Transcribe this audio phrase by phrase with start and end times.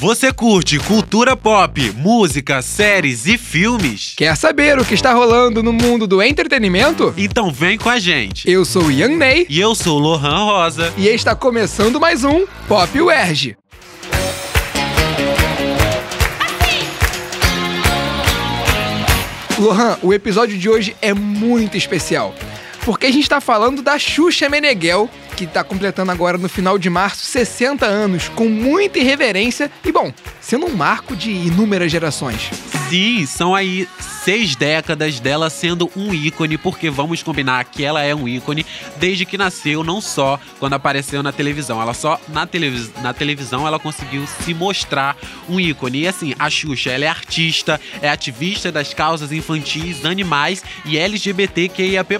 [0.00, 4.14] Você curte cultura pop, música, séries e filmes?
[4.16, 7.12] Quer saber o que está rolando no mundo do entretenimento?
[7.18, 8.50] Então vem com a gente.
[8.50, 10.90] Eu sou o Young Ney E eu sou o Lohan Rosa.
[10.96, 13.58] e está começando mais um Pop UERJ.
[19.58, 22.34] Lohan, o episódio de hoje é muito especial,
[22.84, 26.90] porque a gente está falando da Xuxa Meneghel, que está completando agora no final de
[26.90, 32.50] março 60 anos, com muita irreverência e, bom, sendo um marco de inúmeras gerações.
[32.88, 33.88] Sim, são aí
[34.24, 38.66] seis décadas dela sendo um ícone, porque vamos combinar que ela é um ícone
[38.96, 41.80] desde que nasceu, não só quando apareceu na televisão.
[41.80, 45.16] Ela só na, televis na televisão ela conseguiu se mostrar
[45.48, 46.00] um ícone.
[46.00, 52.18] E assim, a Xuxa, ela é artista, é ativista das causas infantis, animais e LGBTQIAP+.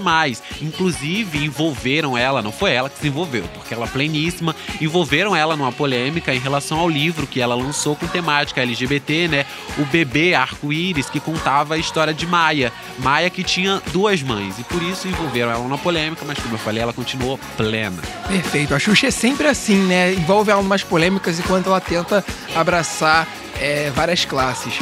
[0.63, 5.57] Inclusive, envolveram ela, não foi ela que se envolveu, porque ela é pleníssima, envolveram ela
[5.57, 9.47] numa polêmica em relação ao livro que ela lançou com temática LGBT, né?
[9.79, 12.73] O bebê arco-íris que contava a história de Maia.
[12.99, 16.59] Maia que tinha duas mães e por isso envolveram ela numa polêmica, mas como eu
[16.59, 18.01] falei, ela continuou plena.
[18.29, 18.75] Perfeito.
[18.75, 20.13] A Xuxa é sempre assim, né?
[20.15, 22.25] Envolve ela em umas polêmicas enquanto ela tenta
[22.55, 23.27] abraçar
[23.61, 24.75] é, várias classes.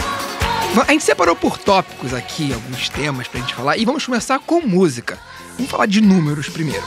[0.87, 4.61] A gente separou por tópicos aqui, alguns temas pra gente falar, e vamos começar com
[4.61, 5.19] música.
[5.57, 6.85] Vamos falar de números primeiro.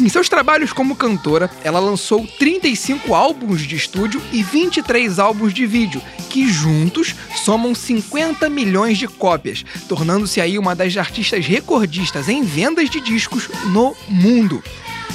[0.00, 5.66] Em seus trabalhos como cantora, ela lançou 35 álbuns de estúdio e 23 álbuns de
[5.66, 12.42] vídeo, que juntos somam 50 milhões de cópias, tornando-se aí uma das artistas recordistas em
[12.42, 14.62] vendas de discos no mundo.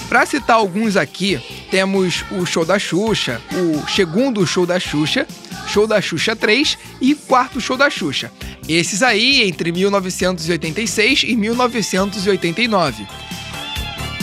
[0.09, 5.27] Pra citar alguns aqui, temos o Show da Xuxa, o segundo Show da Xuxa,
[5.67, 8.31] Show da Xuxa 3 e quarto Show da Xuxa.
[8.67, 13.05] Esses aí entre 1986 e 1989.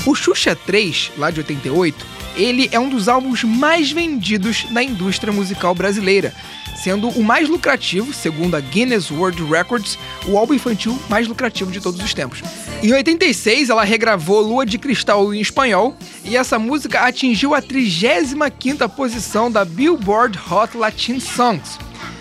[0.09, 5.31] O Xuxa 3, lá de 88, ele é um dos álbuns mais vendidos na indústria
[5.31, 6.35] musical brasileira,
[6.83, 11.79] sendo o mais lucrativo, segundo a Guinness World Records, o álbum infantil mais lucrativo de
[11.79, 12.43] todos os tempos.
[12.83, 15.95] Em 86, ela regravou Lua de Cristal em espanhol,
[16.25, 21.79] e essa música atingiu a 35ª posição da Billboard Hot Latin Songs.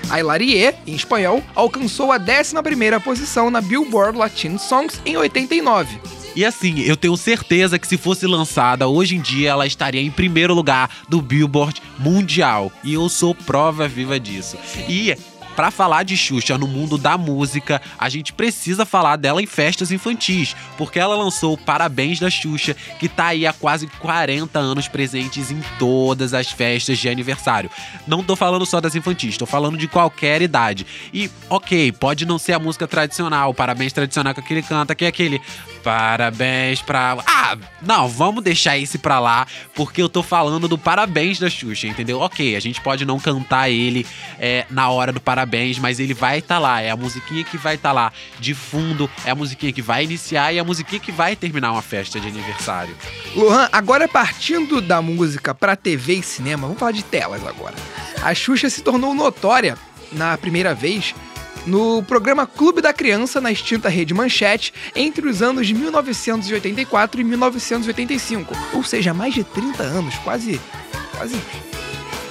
[0.09, 6.16] A Hilarie, em espanhol, alcançou a 11ª posição na Billboard Latin Songs em 89.
[6.37, 10.11] E assim, eu tenho certeza que se fosse lançada hoje em dia, ela estaria em
[10.11, 12.71] primeiro lugar do Billboard Mundial.
[12.83, 14.55] E eu sou prova viva disso.
[14.87, 15.17] E
[15.57, 19.91] Pra falar de Xuxa no mundo da música, a gente precisa falar dela em festas
[19.91, 25.49] infantis, porque ela lançou Parabéns da Xuxa, que tá aí há quase 40 anos presentes
[25.49, 27.71] em todas as festas de aniversário.
[28.05, 30.85] Não tô falando só das infantis, tô falando de qualquer idade.
[31.11, 35.07] E, ok, pode não ser a música tradicional, Parabéns tradicional que ele canta, que é
[35.07, 35.41] aquele
[35.87, 37.17] Parabéns pra.
[37.25, 41.87] Ah, não, vamos deixar esse pra lá, porque eu tô falando do Parabéns da Xuxa,
[41.87, 42.19] entendeu?
[42.19, 44.05] Ok, a gente pode não cantar ele
[44.37, 46.81] é, na hora do Parabéns, mas ele vai estar lá.
[46.81, 50.51] É a musiquinha que vai estar lá de fundo, é a musiquinha que vai iniciar
[50.51, 52.93] e é a musiquinha que vai terminar uma festa de aniversário.
[53.33, 57.75] Lohan, agora partindo da música pra TV e cinema, vamos falar de telas agora.
[58.21, 59.77] A Xuxa se tornou notória
[60.11, 61.15] na primeira vez
[61.65, 67.23] no programa Clube da Criança na extinta Rede Manchete entre os anos de 1984 e
[67.23, 70.59] 1985, ou seja, mais de 30 anos, quase
[71.17, 71.35] quase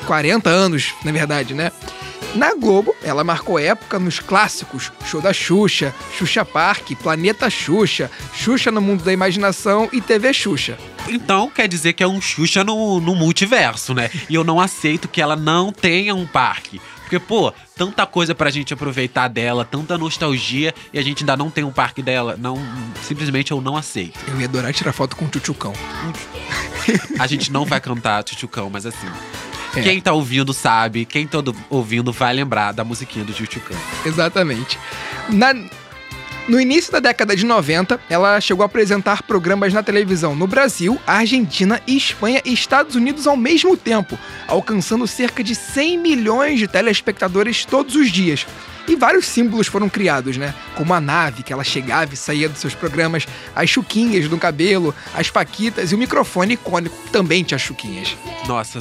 [0.07, 1.73] 40 anos, na verdade, né?
[2.37, 8.71] Na Globo, ela marcou época nos clássicos Show da Xuxa, Xuxa Park, Planeta Xuxa, Xuxa
[8.71, 10.77] no Mundo da Imaginação e TV Xuxa.
[11.09, 14.11] Então quer dizer que é um Xuxa no, no multiverso, né?
[14.29, 16.81] E eu não aceito que ela não tenha um parque.
[17.07, 21.49] Porque, pô, tanta coisa pra gente aproveitar dela, tanta nostalgia, e a gente ainda não
[21.49, 22.37] tem um parque dela.
[22.37, 22.59] Não,
[23.03, 24.19] simplesmente eu não aceito.
[24.27, 25.73] Eu ia adorar tirar foto com o Tchutchucão.
[27.19, 29.07] A gente não vai cantar Tchutchucão, mas assim.
[29.77, 29.83] É.
[29.83, 31.39] Quem tá ouvindo sabe, quem tá
[31.71, 33.77] ouvindo vai lembrar da musiquinha do Tchutchucão.
[34.05, 34.77] Exatamente.
[35.29, 35.55] Na-
[36.49, 40.97] No início da década de 90, ela chegou a apresentar programas na televisão no Brasil,
[41.05, 47.65] Argentina, Espanha e Estados Unidos ao mesmo tempo, alcançando cerca de 100 milhões de telespectadores
[47.65, 48.47] todos os dias.
[48.87, 50.55] E vários símbolos foram criados, né?
[50.77, 54.95] Como a nave que ela chegava e saía dos seus programas, as chuquinhas no cabelo,
[55.15, 58.17] as paquitas e o microfone icônico também tinha chuquinhas.
[58.47, 58.81] Nossa,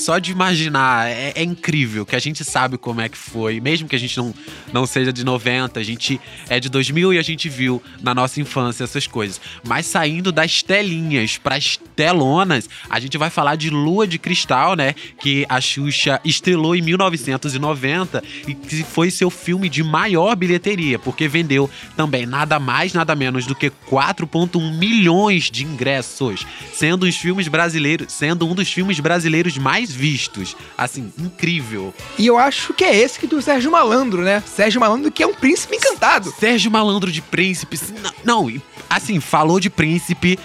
[0.00, 3.86] só de imaginar, é, é incrível que a gente sabe como é que foi, mesmo
[3.86, 4.34] que a gente não,
[4.72, 6.18] não seja de 90, a gente
[6.48, 9.40] é de 2000 e a gente viu na nossa infância essas coisas.
[9.62, 14.94] Mas saindo das telinhas pras telonas, a gente vai falar de Lua de Cristal, né?
[15.20, 21.28] Que a Xuxa estrelou em 1990 e que foi seu filme de maior bilheteria, porque
[21.28, 27.48] vendeu também nada mais, nada menos do que 4,1 milhões de ingressos, sendo os filmes
[27.48, 30.56] brasileiros, sendo um dos filmes brasileiros mais mais vistos.
[30.76, 31.92] Assim, incrível.
[32.18, 34.42] E eu acho que é esse que do Sérgio Malandro, né?
[34.46, 36.32] Sérgio Malandro que é um príncipe encantado.
[36.38, 37.78] Sérgio Malandro de Príncipe.
[38.24, 40.36] Não, não assim, falou de príncipe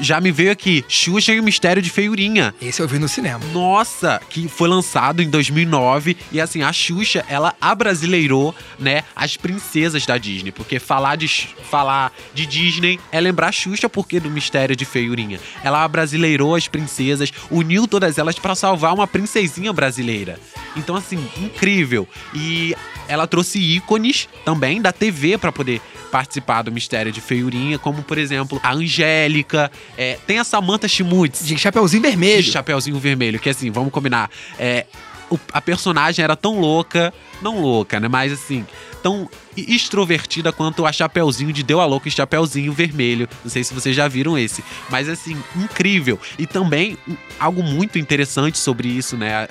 [0.00, 2.54] já me veio aqui, Xuxa e o Mistério de Feiurinha.
[2.60, 3.40] Esse eu vi no cinema.
[3.52, 10.04] Nossa, que foi lançado em 2009 e assim, a Xuxa, ela abrasileirou, né, as princesas
[10.06, 11.28] da Disney, porque falar de
[11.70, 15.40] falar de Disney é lembrar Xuxa porque do Mistério de Feiurinha.
[15.62, 20.38] Ela abrasileirou as princesas, uniu todas elas para salvar uma princesinha brasileira.
[20.76, 22.08] Então assim, incrível.
[22.34, 22.74] E
[23.08, 25.80] ela trouxe ícones também da TV para poder
[26.16, 31.46] participar do Mistério de Feiurinha, como por exemplo a Angélica, é, tem a Samantha Schmutz.
[31.46, 32.42] De Chapeuzinho Vermelho.
[32.42, 34.86] De Chapeuzinho Vermelho, que assim, vamos combinar, é,
[35.28, 38.64] o, a personagem era tão louca, não louca, né, mas assim,
[39.02, 43.28] tão extrovertida quanto a Chapeuzinho de Deu a Louca e Chapeuzinho Vermelho.
[43.44, 46.18] Não sei se vocês já viram esse, mas assim, incrível.
[46.38, 46.96] E também
[47.38, 49.48] algo muito interessante sobre isso, né?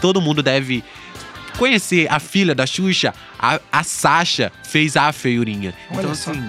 [0.00, 0.82] Todo mundo deve
[1.58, 5.74] conhecer a filha da Xuxa, a, a Sasha fez a feiurinha.
[5.90, 6.30] Olha então, só.
[6.30, 6.42] assim.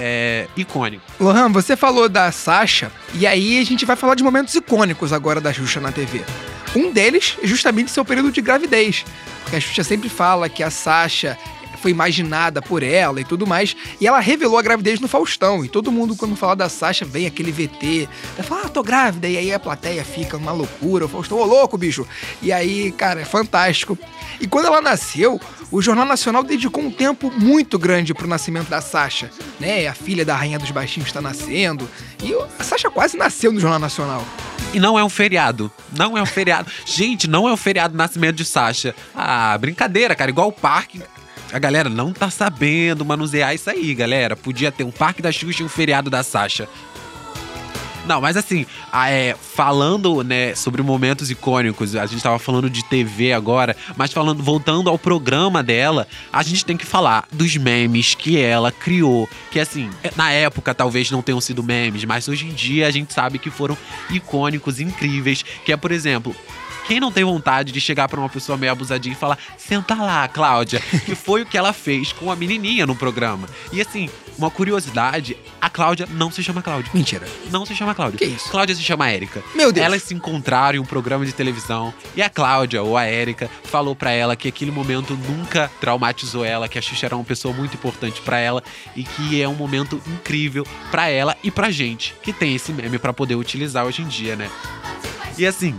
[0.00, 1.02] É icônico.
[1.18, 5.40] Lohan, você falou da Sasha, e aí a gente vai falar de momentos icônicos agora
[5.40, 6.22] da Xuxa na TV.
[6.76, 9.04] Um deles é justamente seu período de gravidez.
[9.42, 11.36] Porque a Xuxa sempre fala que a Sasha
[11.80, 13.76] foi imaginada por ela e tudo mais.
[14.00, 15.64] E ela revelou a gravidez no Faustão.
[15.64, 18.08] E todo mundo, quando fala da Sasha, vem aquele VT.
[18.36, 19.28] Ela fala, ah, tô grávida.
[19.28, 21.06] E aí a plateia fica uma loucura.
[21.06, 22.06] O Faustão, ô louco, bicho.
[22.42, 23.98] E aí, cara, é fantástico.
[24.40, 25.40] E quando ela nasceu,
[25.70, 29.30] o Jornal Nacional dedicou um tempo muito grande pro nascimento da Sasha.
[29.60, 29.86] Né?
[29.86, 31.88] A filha da Rainha dos Baixinhos está nascendo.
[32.22, 34.24] E a Sasha quase nasceu no Jornal Nacional.
[34.72, 35.70] E não é um feriado.
[35.96, 36.70] Não é um feriado.
[36.84, 38.94] Gente, não é um feriado nascimento de Sasha.
[39.14, 40.30] Ah, brincadeira, cara.
[40.30, 41.02] Igual o parque
[41.52, 44.36] a galera não tá sabendo manusear isso aí, galera.
[44.36, 46.68] Podia ter um Parque da Xuxa e um feriado da Sasha.
[48.08, 48.64] Não, mas assim,
[49.06, 54.42] é, falando, né, sobre momentos icônicos, a gente tava falando de TV agora, mas falando,
[54.42, 59.28] voltando ao programa dela, a gente tem que falar dos memes que ela criou.
[59.50, 63.12] Que assim, na época talvez não tenham sido memes, mas hoje em dia a gente
[63.12, 63.76] sabe que foram
[64.08, 65.44] icônicos, incríveis.
[65.66, 66.34] Que é, por exemplo,
[66.88, 70.26] quem não tem vontade de chegar para uma pessoa meio abusadinha e falar: senta lá,
[70.26, 70.80] Cláudia?
[71.04, 73.46] que foi o que ela fez com a menininha no programa.
[73.70, 74.08] E assim,
[74.38, 76.90] uma curiosidade: a Cláudia não se chama Cláudia.
[76.94, 77.28] Mentira.
[77.50, 78.18] Não se chama Cláudia.
[78.18, 78.48] Que isso?
[78.50, 79.42] Cláudia se chama Érica.
[79.54, 79.84] Meu Deus.
[79.84, 83.94] Elas se encontraram em um programa de televisão e a Cláudia, ou a Érica, falou
[83.94, 87.74] para ela que aquele momento nunca traumatizou ela, que a Xuxa era uma pessoa muito
[87.74, 88.62] importante para ela
[88.96, 92.98] e que é um momento incrível para ela e pra gente, que tem esse meme
[92.98, 94.50] para poder utilizar hoje em dia, né?
[95.36, 95.78] E assim,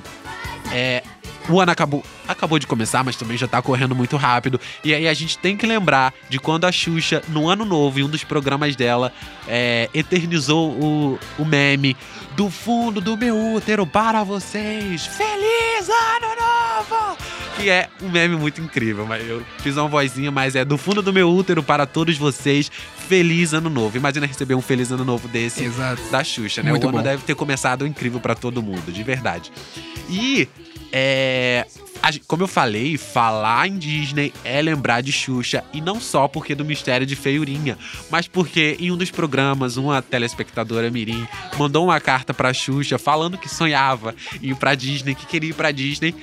[0.71, 1.03] é,
[1.49, 4.59] o ano acabou, acabou de começar, mas também já tá correndo muito rápido.
[4.83, 8.03] E aí a gente tem que lembrar de quando a Xuxa, no ano novo, em
[8.03, 9.11] um dos programas dela,
[9.47, 11.97] é, eternizou o, o meme
[12.35, 15.07] do fundo do meu útero para vocês.
[15.07, 17.17] Feliz ano novo!
[17.57, 21.01] Que é um meme muito incrível, mas eu fiz uma vozinha, mas é do fundo
[21.01, 22.71] do meu útero para todos vocês.
[23.09, 23.97] Feliz ano novo.
[23.97, 26.01] Imagina receber um feliz ano novo desse Exato.
[26.11, 26.69] da Xuxa, né?
[26.69, 27.03] Muito o ano bom.
[27.03, 29.51] deve ter começado incrível para todo mundo, de verdade.
[30.09, 30.47] E
[30.91, 31.65] é,
[32.27, 36.65] como eu falei, falar em Disney é lembrar de Xuxa e não só porque do
[36.65, 37.77] mistério de feiurinha,
[38.09, 41.27] mas porque em um dos programas uma telespectadora mirim
[41.57, 45.71] mandou uma carta para Xuxa falando que sonhava ir para Disney, que queria ir para
[45.71, 46.15] Disney.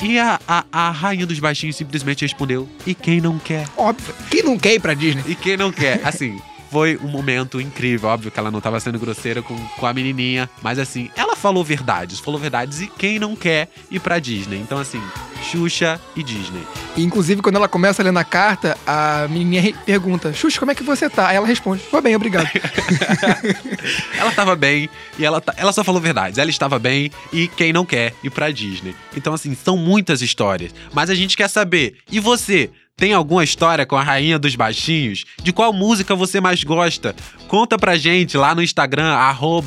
[0.00, 3.68] E a, a, a, rainha dos baixinhos simplesmente respondeu: E quem não quer?
[3.76, 4.14] Óbvio.
[4.30, 5.24] Quem não quer ir pra Disney?
[5.26, 6.00] E quem não quer?
[6.06, 8.08] Assim, foi um momento incrível.
[8.08, 11.64] Óbvio que ela não estava sendo grosseira com, com a menininha, mas assim, ela falou
[11.64, 14.58] verdades, falou verdades e quem não quer ir pra Disney.
[14.58, 15.00] Então, assim,
[15.42, 16.62] Xuxa e Disney.
[16.96, 20.74] E, inclusive, quando ela começa a ler na carta, a menininha pergunta: Xuxa, como é
[20.74, 21.28] que você tá?
[21.28, 22.48] Aí ela responde: Tô bem, obrigado.
[24.18, 26.38] ela tava bem e ela, ela só falou verdades.
[26.38, 28.94] Ela estava bem e quem não quer ir pra Disney.
[29.16, 30.74] Então, assim, são muitas histórias.
[30.92, 32.70] Mas a gente quer saber, e você?
[32.98, 35.24] Tem alguma história com a rainha dos baixinhos?
[35.40, 37.14] De qual música você mais gosta?
[37.46, 39.14] Conta pra gente lá no Instagram,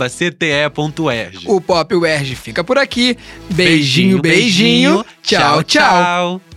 [0.10, 1.46] cte.erg.
[1.46, 3.18] O Pop UERJ fica por aqui.
[3.50, 4.22] Beijinho, beijinho.
[4.22, 5.06] beijinho.
[5.24, 6.40] Tchau, tchau.
[6.40, 6.51] tchau.